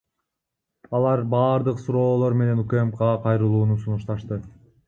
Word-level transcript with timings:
Алар 0.99 1.21
баардык 1.33 1.83
суроолор 1.83 2.39
менен 2.41 2.65
УКМКга 2.65 3.13
кайрылууну 3.27 3.81
сунушташты. 3.85 4.43